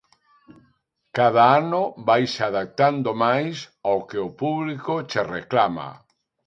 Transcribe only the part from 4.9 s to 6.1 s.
che reclama.